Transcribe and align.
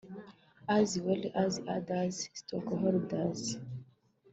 as 0.67 0.97
well 0.99 1.21
as 1.35 1.59
other 1.67 2.01
stakeholders 2.09 3.59